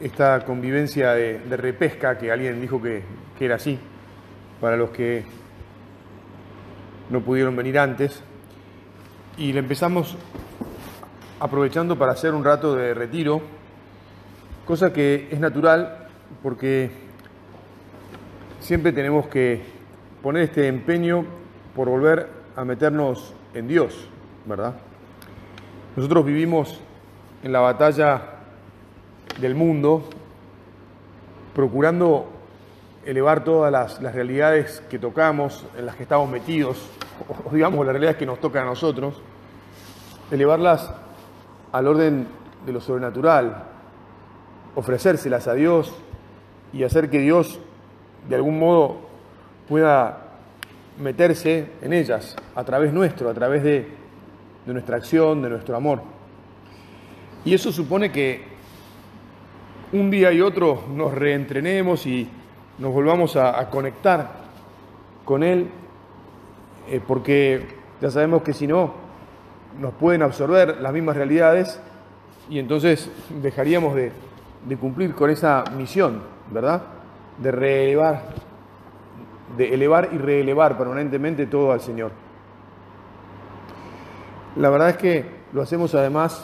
[0.00, 3.02] esta convivencia de, repesca que alguien dijo que
[3.40, 3.78] era así,
[4.60, 5.24] para los que
[7.10, 8.22] no pudieron venir antes,
[9.38, 10.16] y le empezamos
[11.40, 13.42] aprovechando para hacer un rato de retiro,
[14.64, 16.08] cosa que es natural
[16.42, 16.90] porque
[18.60, 19.62] siempre tenemos que
[20.22, 21.24] poner este empeño
[21.74, 24.08] por volver a meternos en Dios,
[24.46, 24.74] ¿verdad?
[25.94, 26.80] Nosotros vivimos
[27.42, 28.35] en la batalla
[29.38, 30.08] del mundo
[31.54, 32.26] procurando
[33.06, 36.86] elevar todas las, realidades que tocamos, en las que estamos metidos,
[37.46, 39.22] o digamos las realidades que nos tocan a nosotros,
[40.30, 40.92] elevarlas
[41.72, 42.26] al orden
[42.66, 43.64] de lo sobrenatural,
[44.74, 45.94] ofrecérselas a Dios
[46.72, 47.58] y hacer que Dios
[48.28, 48.96] de algún modo
[49.68, 50.24] pueda
[50.98, 53.88] meterse en ellas a través nuestro, a través de,
[54.66, 56.02] de nuestra acción, de nuestro amor.
[57.44, 58.55] Y eso supone que
[59.92, 62.28] un día y otro nos reentrenemos y
[62.78, 64.30] nos volvamos a, conectar
[65.24, 65.68] con Él,
[66.88, 67.66] eh, porque
[68.00, 68.94] ya sabemos que si no,
[69.80, 71.80] nos pueden absorber las mismas realidades
[72.48, 73.10] y entonces
[73.42, 74.12] dejaríamos de,
[74.66, 76.82] de cumplir con esa misión, ¿verdad?
[77.38, 78.22] De reelevar,
[79.56, 82.12] de elevar y reelevar permanentemente todo al Señor.
[84.56, 86.42] La verdad es que lo hacemos además,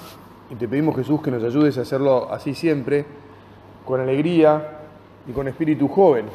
[0.51, 3.05] y te pedimos Jesús que nos ayudes a hacerlo así siempre,
[3.85, 4.81] con alegría
[5.27, 6.27] y con espíritu joven.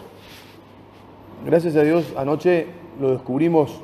[1.46, 2.68] Gracias a Dios anoche
[3.00, 3.82] lo descubrimos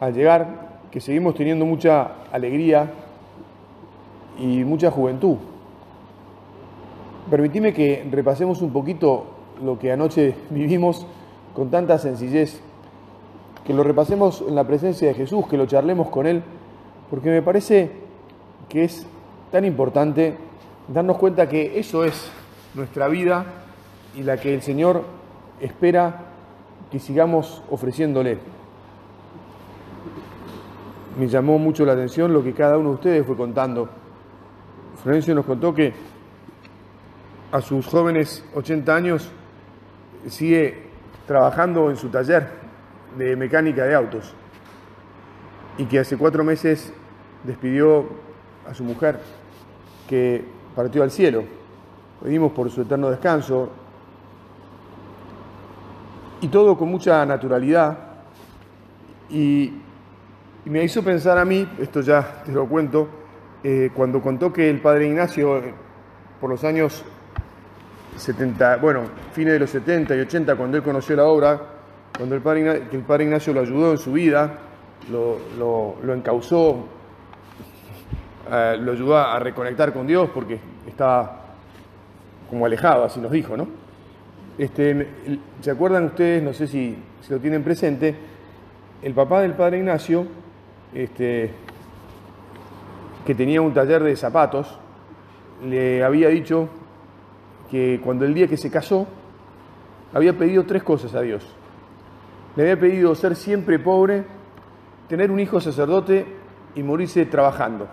[0.00, 2.90] al llegar, que seguimos teniendo mucha alegría
[4.38, 5.36] y mucha juventud.
[7.30, 9.26] Permitime que repasemos un poquito
[9.62, 11.06] lo que anoche vivimos
[11.54, 12.60] con tanta sencillez,
[13.64, 16.42] que lo repasemos en la presencia de Jesús, que lo charlemos con Él,
[17.10, 17.90] porque me parece
[18.68, 19.06] que es
[19.50, 20.36] tan importante
[20.88, 22.30] darnos cuenta que eso es
[22.74, 23.44] nuestra vida
[24.14, 25.04] y la que el Señor
[25.60, 26.26] espera
[26.90, 28.38] que sigamos ofreciéndole.
[31.18, 33.88] Me llamó mucho la atención lo que cada uno de ustedes fue contando.
[35.02, 35.92] Florencio nos contó que
[37.50, 39.30] a sus jóvenes 80 años
[40.26, 40.88] sigue
[41.26, 42.48] trabajando en su taller
[43.16, 44.34] de mecánica de autos
[45.78, 46.92] y que hace cuatro meses
[47.44, 48.06] despidió
[48.68, 49.20] a su mujer
[50.08, 51.44] que partió al cielo.
[52.22, 53.70] Pedimos por su eterno descanso.
[56.40, 57.98] Y todo con mucha naturalidad.
[59.30, 59.72] Y,
[60.64, 63.08] me hizo pensar a mí, esto ya te lo cuento,
[63.64, 65.62] eh, cuando contó que el padre Ignacio
[66.38, 67.02] por los años
[68.16, 71.58] 70, bueno, fines de los 70 y 80, cuando él conoció la obra,
[72.14, 74.58] cuando el padre que el padre Ignacio lo ayudó en su vida,
[75.10, 76.84] lo, lo, lo encauzó,
[78.50, 81.47] eh, lo ayudó a reconectar con Dios porque estaba
[82.48, 83.68] como alejado, así nos dijo, ¿no?
[84.56, 85.08] Este,
[85.60, 88.14] ¿Se acuerdan ustedes, no sé si, si, lo tienen presente,
[89.02, 90.26] el papá del padre Ignacio,
[90.92, 91.50] este,
[93.24, 94.78] que tenía un taller de zapatos,
[95.64, 96.68] le había dicho
[97.70, 99.06] que cuando el día que se casó,
[100.12, 101.46] había pedido tres cosas a Dios.
[102.56, 104.24] Le había pedido ser siempre pobre,
[105.08, 106.26] tener un hijo sacerdote
[106.74, 107.88] y morirse trabajando.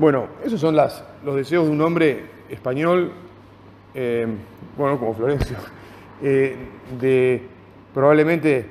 [0.00, 3.12] Bueno, esos son los deseos de un hombre español,
[3.92, 4.26] eh,
[4.74, 5.58] bueno, como Florencio,
[6.22, 6.56] eh,
[6.98, 7.42] de,
[7.92, 8.64] probablemente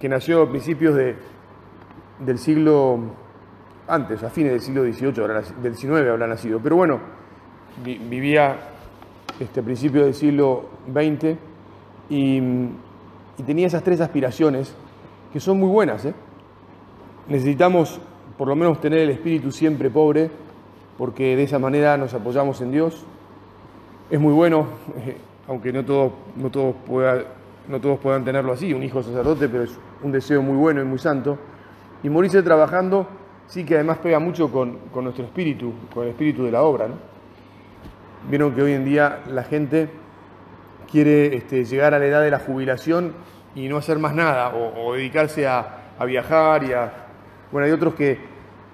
[0.00, 1.16] que nació a principios de,
[2.20, 3.00] del siglo,
[3.88, 7.00] antes, a fines del siglo XVIII, del XIX habrá nacido, pero bueno,
[7.84, 8.56] vi, vivía
[9.40, 11.36] este, a principios del siglo XX
[12.10, 14.72] y, y, tenía esas tres aspiraciones
[15.32, 16.04] que son muy buenas.
[16.04, 16.14] ¿eh?
[17.26, 18.00] Necesitamos
[18.38, 20.45] por lo menos tener el espíritu siempre pobre,
[20.98, 23.04] porque de esa manera nos apoyamos en Dios.
[24.10, 24.66] Es muy bueno,
[25.48, 26.74] aunque no todos, no, todos
[27.68, 30.84] no todos puedan tenerlo así, un hijo sacerdote, pero es un deseo muy bueno y
[30.84, 31.38] muy santo.
[32.02, 33.06] Y morirse trabajando
[33.46, 36.88] sí que además pega mucho con, con nuestro espíritu, con el espíritu de la obra.
[36.88, 36.94] ¿no?
[38.28, 39.88] Vieron que hoy en día la gente
[40.90, 43.12] quiere este, llegar a la edad de la jubilación
[43.54, 46.92] y no hacer más nada, o, o dedicarse a, a, viajar y a...
[47.50, 48.18] Bueno, hay otros que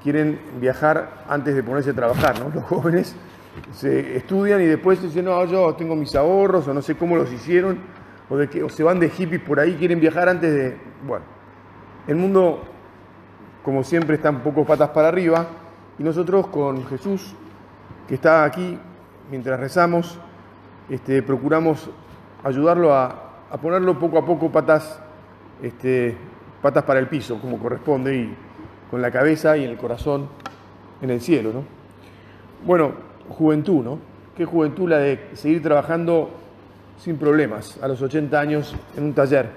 [0.02, 2.48] quieren viajar antes de ponerse a trabajar, ¿no?
[2.54, 3.14] Los jóvenes
[3.72, 7.30] se estudian y después dicen, no, yo tengo mis ahorros o no sé cómo los
[7.32, 7.78] hicieron,
[8.30, 10.76] o, de que, o se van de hippies por ahí, quieren viajar antes de...
[11.06, 11.24] Bueno,
[12.06, 12.62] el mundo,
[13.62, 15.46] como siempre, está un poco patas para arriba
[15.98, 17.34] y nosotros con Jesús,
[18.08, 18.78] que está aquí
[19.30, 20.18] mientras rezamos,
[20.88, 21.90] este, procuramos
[22.42, 25.00] ayudarlo a, ponerlo poco a poco patas,
[25.62, 26.16] este,
[26.60, 28.36] patas para el piso, como corresponde, y
[28.92, 30.28] con la cabeza y el corazón
[31.00, 31.50] en el cielo.
[31.50, 31.64] ¿no?
[32.66, 32.92] Bueno,
[33.30, 33.98] juventud, ¿no?
[34.36, 36.28] Qué juventud la de seguir trabajando
[36.98, 39.48] sin problemas a los 80 años en un taller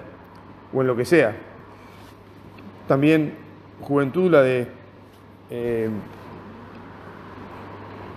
[0.72, 1.36] o en lo que sea.
[2.88, 3.34] También
[3.82, 4.68] juventud la de
[5.50, 5.90] eh,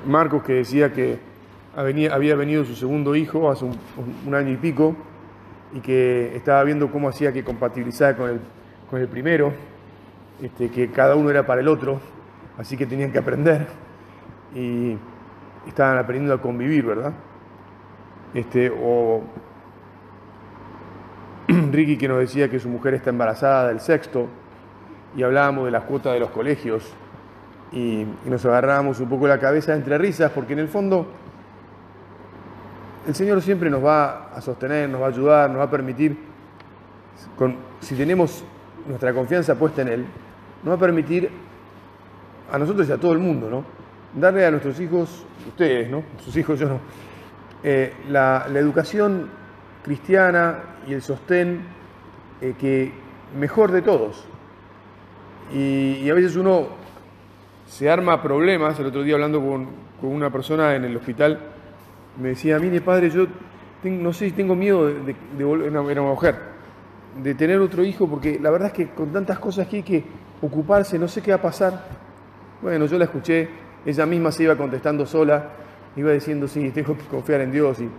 [0.05, 1.19] Marcos que decía que
[1.75, 4.95] había venido su segundo hijo hace un, año y pico
[5.73, 9.51] y que estaba viendo cómo hacía que compatibilizara con el primero,
[10.41, 11.99] este, que cada uno era para el otro,
[12.57, 13.67] así que tenían que aprender
[14.55, 14.97] y
[15.67, 17.13] estaban aprendiendo a convivir, ¿verdad?
[18.33, 19.23] Este, o
[21.71, 24.27] Ricky que nos decía que su mujer está embarazada del sexto
[25.15, 26.93] y hablábamos de las cuotas de los colegios
[27.71, 31.07] y, nos agarrábamos un poco la cabeza entre risas porque en el fondo
[33.07, 36.17] el Señor siempre nos va a sostener, nos va a ayudar, nos va a permitir,
[37.79, 38.43] si tenemos
[38.87, 40.05] nuestra confianza puesta en Él,
[40.63, 41.29] nos va a permitir
[42.51, 43.63] a nosotros y a todo el mundo, ¿no?
[44.19, 46.03] Darle a nuestros hijos, ustedes, ¿no?
[46.23, 46.79] Sus hijos, yo no,
[47.63, 49.29] eh, la, educación
[49.83, 51.61] cristiana y el sostén
[52.41, 52.91] eh, que
[53.37, 54.25] mejor de todos.
[55.53, 56.67] Y, a veces uno
[57.67, 61.39] se arma problemas, el otro día hablando con, una persona en el hospital,
[62.21, 63.27] me decía, mire padre, yo
[63.83, 66.35] no sé si tengo miedo de, de, volver, era una mujer,
[67.21, 70.03] de tener otro hijo, porque la verdad es que con tantas cosas que hay que
[70.41, 71.85] ocuparse, no sé qué va a pasar.
[72.61, 73.49] Bueno, yo la escuché,
[73.85, 75.49] ella misma se iba contestando sola,
[75.95, 77.79] iba diciendo, sí, tengo que confiar en Dios.
[77.79, 77.89] Y...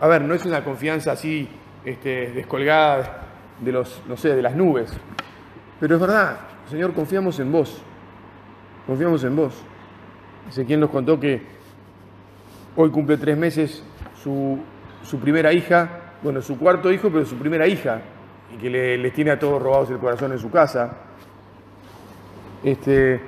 [0.00, 1.48] A ver, no es una confianza así
[1.84, 3.22] este, descolgada
[3.60, 4.92] de los, no sé, de las nubes.
[5.80, 6.38] Pero es verdad,
[6.70, 7.82] Señor, confiamos en vos.
[8.86, 9.54] Confiamos en vos.
[10.50, 11.42] Sé quien nos contó que
[12.76, 13.82] hoy cumple tres meses
[14.22, 14.58] su,
[15.02, 15.88] su, primera hija,
[16.22, 18.00] bueno, su cuarto hijo, pero su primera hija,
[18.54, 20.96] y que le, les tiene a todos robados el corazón en su casa.
[22.62, 23.20] Este,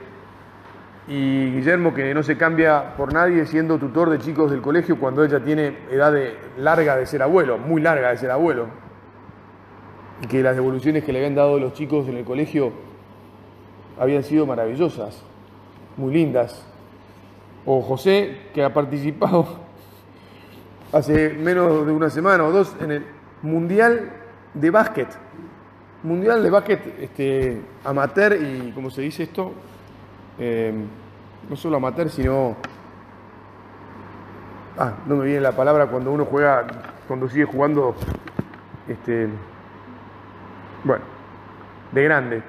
[1.09, 5.25] y Guillermo que no se cambia por nadie siendo tutor de chicos del colegio cuando
[5.25, 6.15] ella tiene edad
[6.59, 8.67] larga de ser abuelo, muy larga de ser abuelo.
[10.23, 12.73] Y que las devoluciones que le habían dado los chicos en el colegio
[13.99, 15.23] habían sido maravillosas,
[15.97, 16.67] muy lindas.
[17.65, 19.47] O José, que ha participado
[20.93, 23.07] hace menos de una semana o dos en el
[23.43, 24.11] Mundial
[24.53, 25.09] de Básquet.
[26.09, 29.53] Mundial de Básquet este, amateur y, ¿cómo se dice esto?
[30.39, 30.73] Eh,
[31.49, 32.57] no solo amateur, sino...
[34.79, 36.67] Ah, no me viene la palabra cuando uno juega,
[37.07, 37.95] cuando sigue jugando,
[38.89, 39.29] este,
[40.83, 41.05] bueno,
[41.93, 42.43] de grande.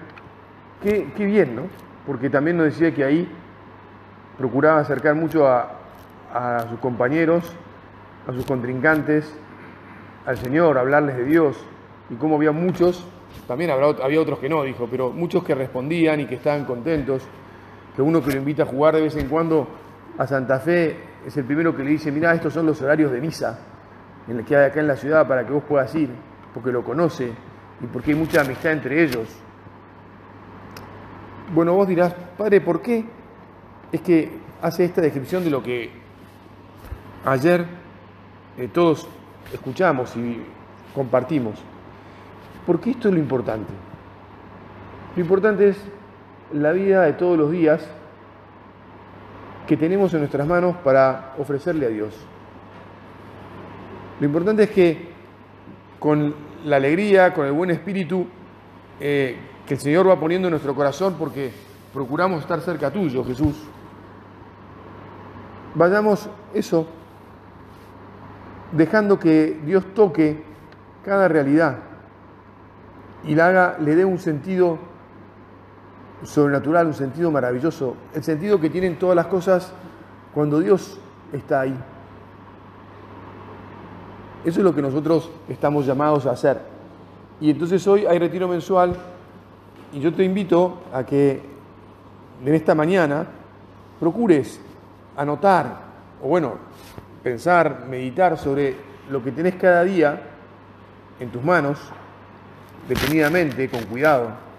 [0.82, 1.64] Qué, qué bien, ¿no?
[2.08, 3.30] Porque también nos decía que ahí
[4.38, 5.72] procuraba acercar mucho a,
[6.34, 7.52] a sus compañeros,
[8.26, 9.36] a sus contrincantes,
[10.26, 11.58] al Señor, hablarles de Dios,
[12.10, 13.06] y cómo había muchos,
[13.48, 17.24] también había otros que no, dijo, pero muchos que respondían y que estaban contentos
[17.96, 19.68] que uno que lo invita a jugar de vez en cuando
[20.18, 23.22] a Santa Fe es el primero que le dice, mira, estos son los horarios de
[23.22, 23.60] misa
[24.28, 26.10] en el que hay acá en la ciudad para que vos puedas ir,
[26.54, 27.32] porque lo conoce
[27.82, 29.28] y porque hay mucha amistad entre ellos.
[31.54, 33.06] Bueno, vos dirás, padre, ¿por qué
[33.92, 35.90] es que hace esta descripción de lo que
[37.26, 37.66] ayer
[38.58, 39.08] eh, todos
[39.52, 40.44] escuchamos y
[40.94, 41.56] compartimos?
[42.70, 43.74] Porque esto es lo importante.
[45.16, 45.78] Lo importante es
[46.54, 47.84] la vida de todos los días
[49.66, 52.14] que tenemos en nuestras manos para ofrecerle a Dios.
[54.20, 55.10] Lo importante es que
[55.98, 58.28] con la alegría, con el buen espíritu
[59.00, 59.36] eh,
[59.66, 61.52] que el Señor va poniendo en nuestro corazón porque
[61.92, 63.64] procuramos estar cerca tuyo, Jesús,
[65.74, 66.86] vayamos eso,
[68.74, 70.44] dejando que Dios toque
[71.04, 71.89] cada realidad
[73.24, 74.78] y la haga, le dé un sentido
[76.24, 79.72] sobrenatural, un sentido maravilloso, el sentido que tienen todas las cosas
[80.34, 81.00] cuando Dios
[81.34, 81.76] está ahí.
[84.46, 86.60] Eso es lo que nosotros estamos llamados a hacer.
[87.42, 88.96] Y entonces hoy hay retiro mensual
[89.94, 91.42] y yo te invito a que
[92.46, 93.26] en esta mañana
[94.00, 94.60] procures
[95.18, 95.80] anotar,
[96.24, 96.54] o bueno,
[97.24, 98.76] pensar, meditar sobre
[99.10, 100.22] lo que tenés cada día
[101.20, 101.80] en tus manos,
[102.90, 104.50] detenidamente, con cuidado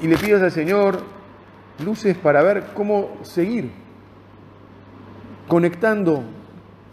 [0.00, 1.02] y le pidas al Señor
[1.82, 3.70] luces para ver cómo seguir,
[5.48, 6.22] conectando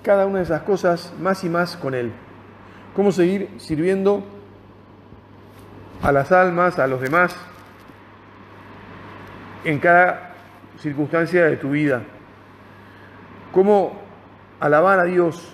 [0.04, 2.12] cada una de esas cosas más y más con Él.
[2.96, 4.24] Cómo seguir sirviendo
[6.02, 7.36] a las almas, a los demás,
[9.64, 10.36] en cada
[10.80, 12.04] circunstancia de tu vida.
[13.52, 14.00] Cómo
[14.60, 15.54] alabar a Dios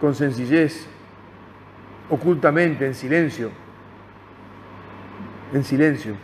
[0.00, 0.88] con sencillez,
[2.10, 3.50] ocultamente, en silencio,
[5.52, 6.14] en silencio,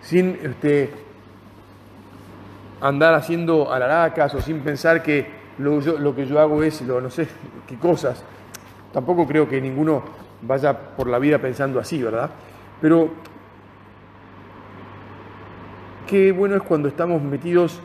[0.00, 0.90] sin este,
[2.80, 7.10] andar haciendo alaracas o sin pensar que lo, lo, que yo hago es, lo, no
[7.10, 7.28] sé
[7.66, 8.24] qué cosas.
[8.92, 10.02] Tampoco creo que ninguno
[10.42, 12.30] vaya por la vida pensando así, ¿verdad?
[12.80, 13.10] Pero
[16.06, 17.80] qué bueno es cuando estamos metidos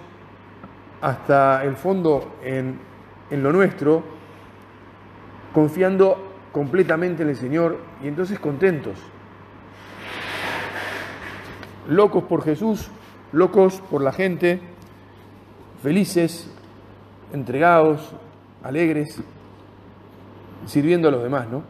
[1.02, 2.80] hasta el fondo en,
[3.30, 4.04] en lo nuestro,
[5.54, 6.27] confiando
[6.58, 8.96] completamente en el Señor y entonces contentos.
[11.88, 12.90] Locos por Jesús,
[13.32, 14.60] locos por la gente,
[15.84, 16.52] felices,
[17.32, 18.12] entregados,
[18.64, 19.22] alegres,
[20.66, 21.62] sirviendo a los demás, ¿no?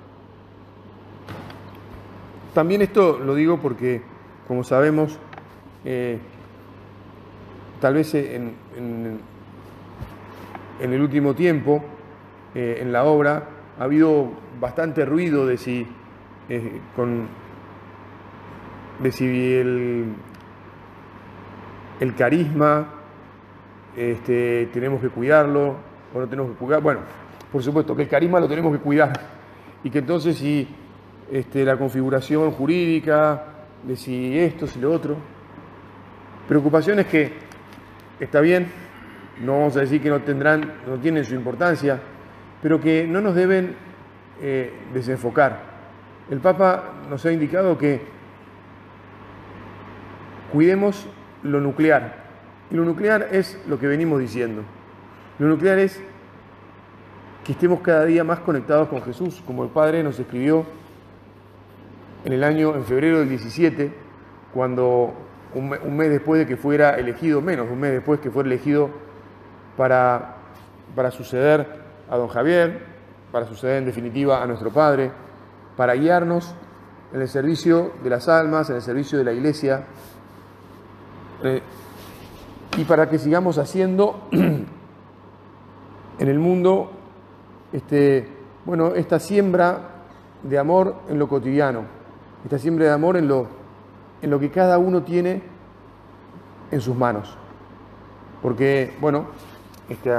[2.53, 4.01] También esto lo digo porque,
[4.47, 5.19] como sabemos,
[5.83, 6.17] eh,
[7.81, 8.55] tal vez en,
[10.79, 11.83] el último tiempo,
[12.55, 15.87] eh, en la obra, ha habido bastante ruido de si,
[16.49, 17.27] eh, con,
[18.99, 20.05] de si el,
[21.99, 22.87] el carisma
[23.95, 25.75] este, tenemos que cuidarlo
[26.13, 26.81] o no tenemos que cuidar.
[26.81, 27.01] Bueno,
[27.51, 29.13] por supuesto que el carisma lo tenemos que cuidar
[29.83, 30.67] y que entonces si
[31.31, 33.43] este, la configuración jurídica,
[33.83, 35.17] de si esto, si lo otro,
[36.47, 37.33] preocupaciones que
[38.19, 38.67] está bien,
[39.43, 41.99] no vamos a decir que no tendrán, no tienen su importancia,
[42.61, 43.75] pero que no nos deben
[44.41, 45.59] eh, desenfocar.
[46.29, 48.01] El Papa nos ha indicado que
[50.51, 51.07] cuidemos
[51.43, 52.25] lo nuclear,
[52.69, 54.63] y lo nuclear es lo que venimos diciendo.
[55.39, 56.01] Lo nuclear es
[57.43, 60.65] que estemos cada día más conectados con Jesús, como el Padre nos escribió
[62.25, 63.91] en el año, en febrero del 17,
[64.53, 65.13] cuando
[65.53, 68.89] un, mes después de que fuera elegido, menos un mes después que fuera elegido
[69.77, 70.35] para,
[70.95, 71.65] para suceder
[72.09, 72.96] a don Javier,
[73.31, 75.11] para suceder en definitiva a nuestro Padre,
[75.75, 76.53] para guiarnos
[77.13, 79.85] en el servicio de las almas, en el servicio de la iglesia.
[81.43, 81.61] Eh,
[82.77, 84.67] y para que sigamos haciendo en
[86.19, 86.91] el mundo
[87.73, 88.27] este,
[88.65, 89.79] bueno, esta siembra
[90.43, 91.83] de amor en lo cotidiano,
[92.43, 93.47] esta siembra de amor en lo,
[94.21, 95.41] en lo que cada uno tiene
[96.71, 97.35] en sus manos.
[98.41, 99.25] Porque, bueno,
[99.89, 100.11] este,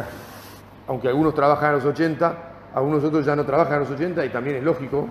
[0.86, 4.28] aunque algunos trabajan a los 80, algunos otros ya no trabajan a los 80 y
[4.30, 5.06] también es lógico,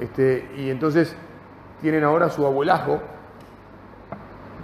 [0.00, 1.16] este, y entonces
[1.80, 3.00] tienen ahora su abuelajo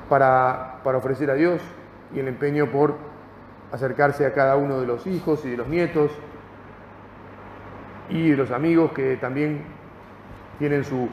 [0.09, 1.61] para, para ofrecer a Dios,
[2.15, 2.95] y el empeño por
[3.73, 6.11] acercarse a cada uno de los hijos y de los nietos
[8.09, 9.65] y de los amigos que también
[10.59, 11.09] tienen su,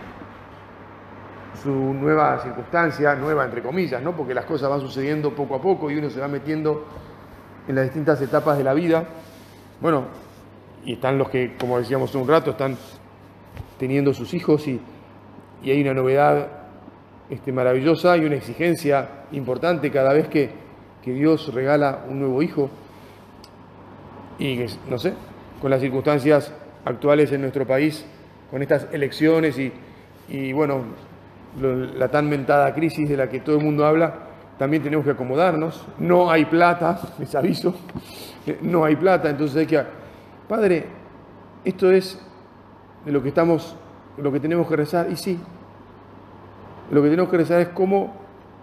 [1.64, 4.16] su nueva circunstancia, nueva entre comillas, ¿no?
[4.16, 6.86] porque las cosas van sucediendo poco a poco y uno se va metiendo
[7.68, 9.06] en las distintas etapas de la vida.
[9.80, 10.06] Bueno,
[10.86, 12.78] y están los que, como decíamos un rato, están
[13.78, 14.80] teniendo sus hijos y,
[15.64, 16.48] y hay una novedad
[17.30, 20.62] este, maravillosa y una exigencia importante cada vez que
[21.02, 22.70] que Dios regala un nuevo hijo
[24.38, 25.14] y no sé,
[25.62, 26.52] con las circunstancias
[26.86, 28.06] actuales en nuestro país,
[28.50, 29.58] con estas elecciones
[30.30, 30.84] y, bueno,
[31.60, 34.14] la tan mentada crisis de la que todo el mundo habla,
[34.58, 35.86] también tenemos que acomodarnos.
[36.00, 37.76] No hay plata, les aviso,
[38.62, 40.01] no hay plata, entonces hay que...
[40.52, 40.84] Padre,
[41.64, 42.20] esto es
[43.06, 43.74] de lo que estamos,
[44.18, 45.40] lo que tenemos que rezar, y sí,
[46.92, 48.14] lo que tenemos que rezar es cómo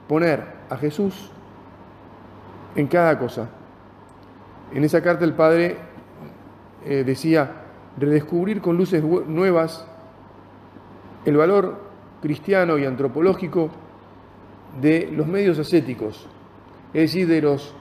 [0.07, 1.31] poner a Jesús
[2.77, 3.49] en cada cosa.
[4.75, 5.79] En esa carta el Padre
[6.85, 7.53] eh, decía,
[7.97, 9.87] redescubrir con luces nuevas
[11.25, 11.81] el valor
[12.21, 13.71] cristiano y antropológico
[14.79, 16.27] de los medios ascéticos,
[16.93, 17.75] es decir, de los,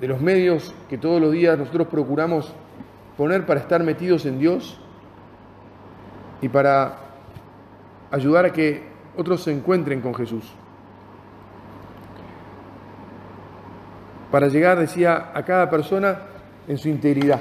[0.00, 2.54] de los medios que todos los días nosotros procuramos
[3.18, 4.80] poner para estar metidos en Dios
[6.40, 6.96] y para
[8.10, 8.82] ayudar a que
[9.14, 10.44] otros se encuentren con Jesús.
[14.30, 16.18] para llegar, decía, a cada persona
[16.66, 17.40] en su integridad,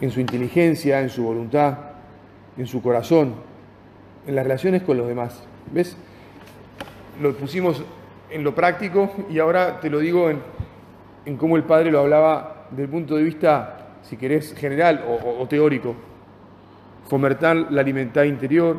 [0.00, 1.78] en su inteligencia, en su voluntad,
[2.56, 3.34] en su corazón,
[4.26, 5.42] en las relaciones con los demás.
[5.72, 5.96] ¿Ves?
[7.20, 7.82] Lo pusimos
[8.30, 10.40] en lo práctico y ahora te lo digo en,
[11.24, 13.77] en cómo el Padre lo hablaba desde el punto de vista,
[14.08, 15.94] si querés, general o, o teórico.
[17.08, 18.76] Fomentar la libertad interior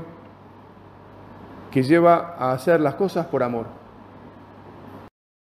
[1.71, 3.78] que lleva a hacer las cosas por amor